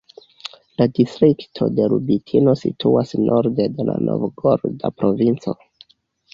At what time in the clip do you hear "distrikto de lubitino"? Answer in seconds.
0.99-2.57